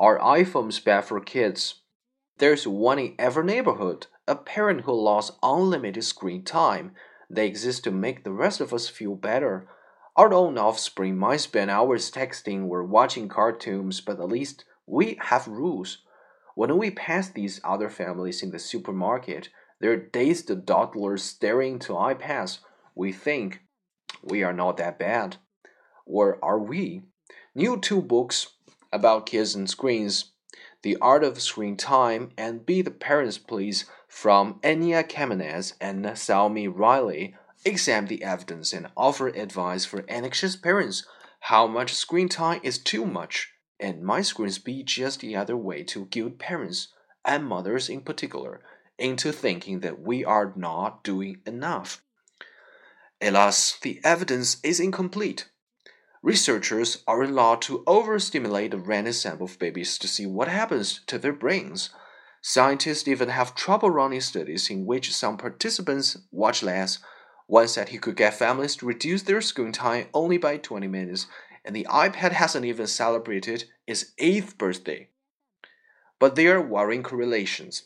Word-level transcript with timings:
Are 0.00 0.18
iPhones 0.18 0.82
bad 0.82 1.04
for 1.04 1.20
kids? 1.20 1.82
There's 2.38 2.66
one 2.66 2.98
in 2.98 3.14
every 3.18 3.44
neighborhood, 3.44 4.06
a 4.26 4.34
parent 4.34 4.80
who 4.86 4.94
lost 4.94 5.36
unlimited 5.42 6.04
screen 6.04 6.42
time. 6.42 6.92
They 7.28 7.46
exist 7.46 7.84
to 7.84 7.90
make 7.90 8.24
the 8.24 8.32
rest 8.32 8.62
of 8.62 8.72
us 8.72 8.88
feel 8.88 9.14
better. 9.14 9.68
Our 10.16 10.32
own 10.32 10.56
offspring 10.56 11.18
might 11.18 11.40
spend 11.40 11.70
hours 11.70 12.10
texting 12.10 12.66
or 12.66 12.82
watching 12.82 13.28
cartoons, 13.28 14.00
but 14.00 14.18
at 14.18 14.28
least 14.28 14.64
we 14.86 15.18
have 15.20 15.46
rules. 15.46 15.98
When 16.54 16.78
we 16.78 16.90
pass 16.90 17.28
these 17.28 17.60
other 17.62 17.90
families 17.90 18.42
in 18.42 18.52
the 18.52 18.58
supermarket, 18.58 19.50
their 19.80 19.98
dazed 19.98 20.50
toddlers 20.66 21.24
staring 21.24 21.78
to 21.80 21.92
iPads, 21.92 22.60
we 22.94 23.12
think 23.12 23.60
we 24.22 24.44
are 24.44 24.54
not 24.54 24.78
that 24.78 24.98
bad. 24.98 25.36
Or 26.06 26.42
are 26.42 26.58
we? 26.58 27.02
New 27.54 27.78
two 27.78 28.00
books 28.00 28.54
about 28.92 29.26
kids 29.26 29.54
and 29.54 29.68
screens 29.68 30.32
The 30.82 30.96
Art 31.00 31.22
of 31.24 31.40
Screen 31.40 31.76
Time 31.76 32.30
and 32.36 32.66
Be 32.66 32.82
the 32.82 32.90
Parents 32.90 33.38
Please 33.38 33.84
from 34.08 34.58
Anya 34.64 35.04
Kamenetz 35.04 35.74
and 35.80 36.18
Salmi 36.18 36.68
Riley 36.68 37.34
examine 37.64 38.08
the 38.08 38.24
evidence 38.24 38.72
and 38.72 38.88
offer 38.96 39.28
advice 39.28 39.84
for 39.84 40.04
anxious 40.08 40.56
parents. 40.56 41.06
How 41.40 41.66
much 41.66 41.94
screen 41.94 42.28
time 42.28 42.60
is 42.62 42.78
too 42.78 43.06
much? 43.06 43.52
And 43.78 44.02
might 44.02 44.26
screens 44.26 44.58
be 44.58 44.82
just 44.82 45.20
the 45.20 45.36
other 45.36 45.56
way 45.56 45.82
to 45.84 46.06
guilt 46.06 46.38
parents, 46.38 46.88
and 47.24 47.46
mothers 47.46 47.88
in 47.88 48.02
particular, 48.02 48.60
into 48.98 49.32
thinking 49.32 49.80
that 49.80 50.00
we 50.00 50.24
are 50.24 50.52
not 50.54 51.02
doing 51.02 51.40
enough? 51.46 52.02
Alas, 53.22 53.78
the 53.80 54.00
evidence 54.04 54.58
is 54.62 54.80
incomplete. 54.80 55.48
Researchers 56.22 57.02
are 57.06 57.22
allowed 57.22 57.62
to 57.62 57.82
overstimulate 57.86 58.74
a 58.74 58.76
random 58.76 59.14
sample 59.14 59.46
of 59.46 59.58
babies 59.58 59.96
to 59.96 60.06
see 60.06 60.26
what 60.26 60.48
happens 60.48 61.00
to 61.06 61.18
their 61.18 61.32
brains. 61.32 61.88
Scientists 62.42 63.08
even 63.08 63.30
have 63.30 63.54
trouble 63.54 63.88
running 63.88 64.20
studies 64.20 64.68
in 64.68 64.84
which 64.84 65.14
some 65.14 65.38
participants 65.38 66.18
watch 66.30 66.62
less. 66.62 66.98
One 67.46 67.68
said 67.68 67.88
he 67.88 67.96
could 67.98 68.16
get 68.16 68.34
families 68.34 68.76
to 68.76 68.86
reduce 68.86 69.22
their 69.22 69.40
screen 69.40 69.72
time 69.72 70.08
only 70.12 70.36
by 70.36 70.58
20 70.58 70.86
minutes, 70.88 71.26
and 71.64 71.74
the 71.74 71.86
iPad 71.90 72.32
hasn't 72.32 72.66
even 72.66 72.86
celebrated 72.86 73.64
its 73.86 74.12
eighth 74.18 74.58
birthday. 74.58 75.08
But 76.18 76.36
there 76.36 76.58
are 76.58 76.62
worrying 76.62 77.02
correlations. 77.02 77.84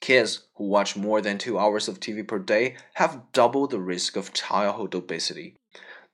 Kids 0.00 0.44
who 0.54 0.64
watch 0.64 0.96
more 0.96 1.20
than 1.20 1.36
two 1.36 1.58
hours 1.58 1.86
of 1.86 2.00
TV 2.00 2.26
per 2.26 2.38
day 2.38 2.76
have 2.94 3.30
double 3.32 3.66
the 3.66 3.78
risk 3.78 4.16
of 4.16 4.32
childhood 4.32 4.94
obesity. 4.94 5.59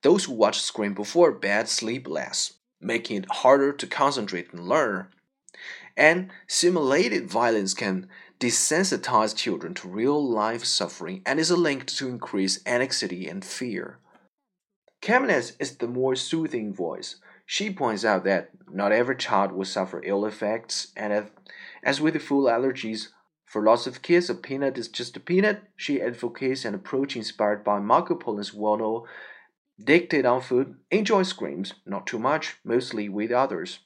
Those 0.07 0.27
who 0.27 0.35
watch 0.35 0.61
screen 0.61 0.95
before 0.95 1.33
bed 1.33 1.69
sleep 1.69 2.07
less, 2.07 2.53
making 2.81 3.17
it 3.17 3.27
harder 3.29 3.73
to 3.73 3.87
concentrate 3.89 4.53
and 4.53 4.69
learn. 4.69 5.09
And 5.97 6.31
simulated 6.47 7.29
violence 7.29 7.75
can 7.75 8.09
desensitize 8.39 9.35
children 9.35 9.75
to 9.75 9.89
real 9.89 10.25
life 10.25 10.65
suffering 10.65 11.23
and 11.27 11.41
is 11.41 11.51
linked 11.51 11.99
to 11.99 12.09
increased 12.09 12.69
anxiety 12.69 13.27
and 13.27 13.45
fear. 13.45 13.99
Kamenetz 15.03 15.57
is 15.59 15.79
the 15.79 15.89
more 15.89 16.15
soothing 16.15 16.73
voice. 16.73 17.17
She 17.45 17.73
points 17.73 18.05
out 18.05 18.23
that 18.23 18.51
not 18.71 18.93
every 18.93 19.17
child 19.17 19.51
will 19.51 19.65
suffer 19.65 20.01
ill 20.05 20.25
effects, 20.25 20.93
and 20.97 21.31
as 21.83 22.01
with 22.01 22.23
food 22.23 22.47
allergies, 22.47 23.09
for 23.45 23.61
lots 23.61 23.89
of 23.89 24.03
kids, 24.03 24.31
a 24.31 24.37
peanut 24.37 24.79
is 24.79 24.87
just 24.87 25.17
a 25.17 25.21
peanut. 25.21 25.65
She 25.75 26.01
advocates 26.01 26.65
an 26.65 26.77
approach 26.77 27.17
inspired 27.17 27.65
by 27.65 27.81
Michael 27.81 28.15
Pollan's 28.15 28.55
well-known 28.55 29.03
Dictate 29.83 30.25
on 30.25 30.41
food, 30.41 30.77
enjoy 30.91 31.23
screens, 31.23 31.75
not 31.85 32.07
too 32.07 32.19
much, 32.19 32.57
mostly 32.65 33.09
with 33.09 33.31
others. 33.31 33.81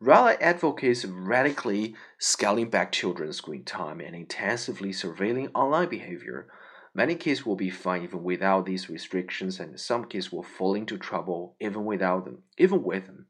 Riley 0.00 0.36
advocates 0.40 1.04
radically 1.04 1.96
scaling 2.18 2.70
back 2.70 2.92
children's 2.92 3.38
screen 3.38 3.64
time 3.64 4.00
and 4.00 4.14
intensively 4.14 4.90
surveilling 4.90 5.50
online 5.56 5.88
behavior. 5.88 6.46
Many 6.94 7.16
kids 7.16 7.44
will 7.44 7.56
be 7.56 7.68
fine 7.68 8.04
even 8.04 8.22
without 8.22 8.64
these 8.64 8.88
restrictions, 8.88 9.58
and 9.58 9.80
some 9.80 10.04
kids 10.04 10.30
will 10.30 10.44
fall 10.44 10.76
into 10.76 10.96
trouble 10.96 11.56
even 11.58 11.84
without 11.84 12.24
them, 12.24 12.44
even 12.56 12.84
with 12.84 13.06
them. 13.06 13.26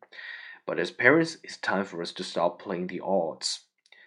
But 0.67 0.79
as 0.79 0.91
parents, 0.91 1.39
it's 1.43 1.57
time 1.57 1.87
for 1.87 2.03
us 2.03 2.13
to 2.13 2.23
stop 2.23 2.61
playing 2.61 2.89
the 2.89 3.01
odds. 3.01 3.61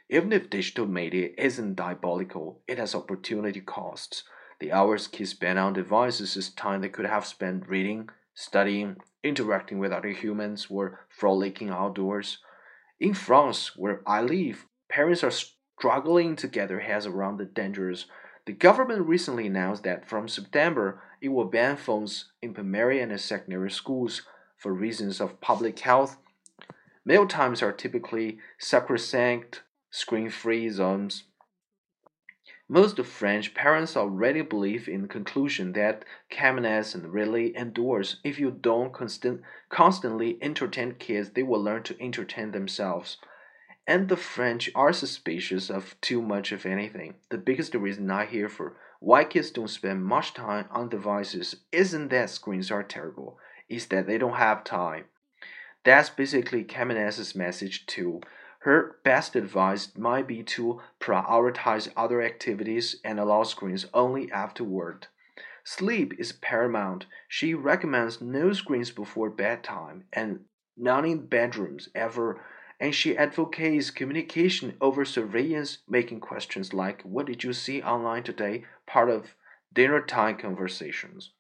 Even 0.08 0.32
if 0.32 0.52
digital 0.52 0.86
media 0.86 1.32
isn't 1.36 1.76
diabolical, 1.76 2.62
it 2.68 2.78
has 2.78 2.94
opportunity 2.94 3.62
costs. 3.62 4.24
The 4.62 4.72
hours 4.72 5.08
kids 5.08 5.32
spend 5.32 5.58
on 5.58 5.74
devices 5.74 6.38
is 6.38 6.52
time 6.52 6.82
they 6.82 6.90
could 6.90 7.08
have 7.08 7.26
spent 7.26 7.68
reading, 7.68 8.10
studying, 8.36 8.98
interacting 9.24 9.80
with 9.80 9.92
other 9.92 10.12
humans, 10.12 10.68
or 10.70 11.00
frolicking 11.10 11.72
outdoors. 11.72 12.38
In 13.00 13.16
France, 13.16 13.76
where 13.76 14.04
I 14.06 14.22
live, 14.22 14.68
parents 14.88 15.24
are 15.24 15.32
struggling 15.32 16.36
to 16.36 16.48
get 16.48 16.68
their 16.68 16.82
heads 16.82 17.08
around 17.08 17.38
the 17.38 17.46
dangers. 17.46 18.06
The 18.46 18.54
government 18.54 19.08
recently 19.08 19.48
announced 19.48 19.82
that 19.82 20.08
from 20.08 20.28
September 20.28 21.02
it 21.22 21.30
will 21.30 21.46
ban 21.46 21.76
phones 21.76 22.32
in 22.40 22.54
primary 22.54 23.02
and 23.02 23.20
secondary 23.20 23.72
schools 23.72 24.22
for 24.58 24.72
reasons 24.72 25.20
of 25.20 25.42
public 25.42 25.80
health. 25.80 26.18
Meal 27.04 27.26
times 27.26 27.64
are 27.64 27.72
typically 27.72 28.38
sacrosanct, 28.60 29.64
screen 29.90 30.30
free 30.30 30.70
zones. 30.70 31.24
Most 32.74 32.98
French 33.04 33.54
parents 33.54 33.98
already 33.98 34.42
believe 34.44 34.88
in 34.88 35.02
the 35.02 35.08
conclusion 35.10 35.74
that 35.74 36.06
Kamenetz 36.32 36.96
and 36.96 37.14
Riley 37.14 37.54
endorse 37.54 38.22
if 38.24 38.40
you 38.40 38.50
don't 38.50 38.94
constant, 38.94 39.42
constantly 39.68 40.38
entertain 40.42 40.94
kids, 40.94 41.32
they 41.32 41.44
will 41.44 41.62
learn 41.62 41.84
to 41.84 42.02
entertain 42.02 42.52
themselves. 42.52 43.18
And 43.86 44.08
the 44.08 44.16
French 44.16 44.70
are 44.74 44.94
suspicious 44.94 45.70
of 45.70 46.00
too 46.00 46.22
much 46.22 46.54
of 46.54 46.66
anything. 46.66 47.16
The 47.28 47.38
biggest 47.38 47.76
reason 47.76 48.10
I 48.10 48.26
hear 48.26 48.48
for 48.48 48.78
why 49.02 49.26
kids 49.26 49.52
don't 49.52 49.68
spend 49.68 50.06
much 50.06 50.34
time 50.34 50.68
on 50.72 50.88
devices 50.88 51.58
isn't 51.74 52.08
that 52.08 52.30
screens 52.30 52.72
are 52.72 52.84
terrible, 52.84 53.38
it's 53.68 53.88
that 53.88 54.08
they 54.08 54.18
don't 54.18 54.38
have 54.38 54.64
time. 54.64 55.08
That's 55.84 56.10
basically 56.10 56.64
Kamenetz's 56.64 57.36
message 57.36 57.86
too. 57.86 58.22
Her 58.62 58.98
best 59.04 59.36
advice 59.36 59.98
might 59.98 60.28
be 60.28 60.44
to 60.44 60.82
prioritize 61.00 61.92
other 61.98 62.22
activities 62.22 62.98
and 63.04 63.20
allow 63.20 63.42
screens 63.42 63.88
only 63.92 64.32
afterward. 64.32 65.08
Sleep 65.64 66.14
is 66.20 66.32
paramount. 66.32 67.08
She 67.28 67.56
recommends 67.56 68.22
no 68.22 68.54
screens 68.54 68.92
before 68.92 69.32
bedtime 69.32 70.04
and 70.14 70.46
none 70.78 71.06
in 71.06 71.26
bedrooms 71.26 71.90
ever. 71.96 72.40
And 72.80 72.94
she 72.94 73.18
advocates 73.18 73.90
communication 73.90 74.78
over 74.80 75.06
surveillance, 75.06 75.80
making 75.90 76.20
questions 76.20 76.72
like, 76.72 77.02
What 77.02 77.26
did 77.26 77.44
you 77.44 77.54
see 77.54 77.82
online 77.82 78.22
today? 78.24 78.66
part 78.86 79.10
of 79.10 79.36
dinner 79.74 80.02
time 80.02 80.38
conversations. 80.38 81.32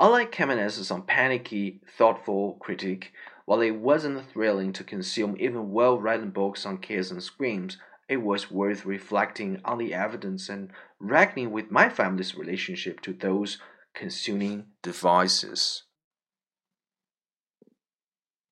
Unlike 0.00 0.32
Kamenetz's 0.32 0.90
panicky, 1.06 1.80
thoughtful 1.96 2.54
critique, 2.60 3.12
while 3.46 3.60
it 3.60 3.72
wasn't 3.72 4.30
thrilling 4.30 4.72
to 4.72 4.84
consume 4.84 5.36
even 5.38 5.70
well 5.72 5.98
written 5.98 6.30
books 6.30 6.64
on 6.64 6.78
kids 6.78 7.10
and 7.10 7.22
screams, 7.22 7.76
it 8.08 8.18
was 8.18 8.50
worth 8.50 8.84
reflecting 8.84 9.60
on 9.64 9.78
the 9.78 9.94
evidence 9.94 10.48
and 10.48 10.70
reckoning 10.98 11.50
with 11.50 11.70
my 11.70 11.88
family's 11.88 12.34
relationship 12.34 13.00
to 13.00 13.12
those 13.12 13.58
consuming 13.94 14.66
devices. 14.82 15.84